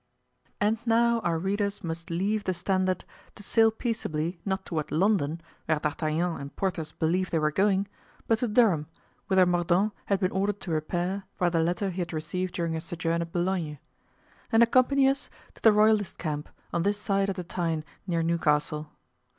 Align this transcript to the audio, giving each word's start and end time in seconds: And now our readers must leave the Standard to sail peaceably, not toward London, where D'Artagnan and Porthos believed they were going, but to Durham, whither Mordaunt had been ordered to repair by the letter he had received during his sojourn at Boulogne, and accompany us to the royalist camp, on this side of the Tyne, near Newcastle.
And 0.59 0.79
now 0.87 1.19
our 1.19 1.37
readers 1.37 1.83
must 1.83 2.09
leave 2.09 2.45
the 2.45 2.55
Standard 2.55 3.05
to 3.35 3.43
sail 3.43 3.69
peaceably, 3.69 4.39
not 4.43 4.65
toward 4.65 4.91
London, 4.91 5.39
where 5.67 5.77
D'Artagnan 5.77 6.41
and 6.41 6.55
Porthos 6.55 6.91
believed 6.91 7.29
they 7.29 7.37
were 7.37 7.51
going, 7.51 7.87
but 8.27 8.39
to 8.39 8.47
Durham, 8.47 8.87
whither 9.27 9.45
Mordaunt 9.45 9.93
had 10.07 10.19
been 10.19 10.31
ordered 10.31 10.59
to 10.61 10.71
repair 10.71 11.25
by 11.37 11.49
the 11.51 11.59
letter 11.61 11.91
he 11.91 12.01
had 12.01 12.13
received 12.13 12.55
during 12.55 12.73
his 12.73 12.83
sojourn 12.85 13.21
at 13.21 13.31
Boulogne, 13.31 13.77
and 14.51 14.63
accompany 14.63 15.07
us 15.07 15.29
to 15.53 15.61
the 15.61 15.71
royalist 15.71 16.17
camp, 16.17 16.49
on 16.73 16.81
this 16.81 16.99
side 16.99 17.29
of 17.29 17.35
the 17.35 17.43
Tyne, 17.43 17.85
near 18.07 18.23
Newcastle. 18.23 18.89